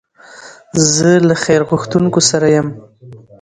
زه 0.93 1.09
له 1.27 1.35
خیر 1.43 1.61
غوښتونکو 1.69 2.19
سره 2.29 2.47
یم. 2.55 2.67